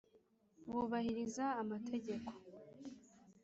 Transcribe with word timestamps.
Bubahiriza 0.71 1.45
amategeko. 1.61 2.29